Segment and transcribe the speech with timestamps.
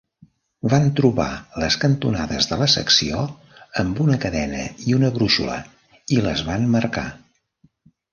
[0.71, 1.25] Van trobar
[1.63, 3.25] les cantonades de la secció
[3.81, 5.59] amb una cadena i una brúixola
[6.17, 7.05] i les van marcar.